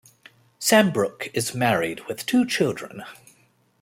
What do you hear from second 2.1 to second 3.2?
two children.